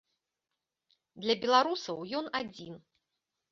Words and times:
Для 1.27 1.35
беларусаў 1.45 1.97
ён 2.23 2.33
адзін. 2.43 2.75